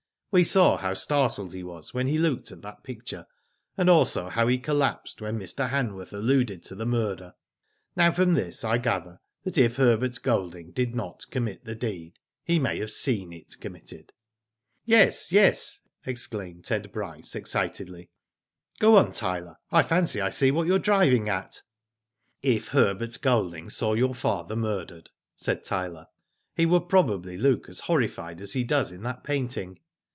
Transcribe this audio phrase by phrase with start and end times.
[0.33, 3.25] We saw how startled he was when he looked at that picture,
[3.75, 5.67] and also how he collapsed when Mr.
[5.67, 7.33] Hanworth alluded to the murder.
[7.97, 12.59] Now from this, I gather, that if Herbert Golding did not commit the deed, he
[12.59, 14.13] may have seen it committed."
[14.85, 18.07] Yes, yes!" exclaimed Ted Bryce, excitedly.
[18.07, 18.79] Digitized by Google TRIED AND CONVICTED.
[18.79, 19.57] 247" Go on, Tyler.
[19.69, 21.61] I fancy I see what you are driving at."
[22.41, 26.07] If Herbert Golding saw your father murdered/' said Tyler,
[26.55, 29.77] "he would probably look as horrified as he does in that painting.